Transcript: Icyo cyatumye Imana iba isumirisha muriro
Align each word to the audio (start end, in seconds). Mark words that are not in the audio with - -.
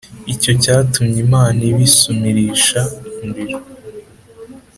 Icyo 0.33 0.51
cyatumye 0.63 1.17
Imana 1.25 1.59
iba 1.69 1.81
isumirisha 1.89 2.81
muriro 3.23 3.59